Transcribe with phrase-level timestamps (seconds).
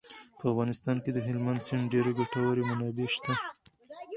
[0.39, 3.33] په افغانستان کې د هلمند سیند ډېرې ګټورې منابع شته.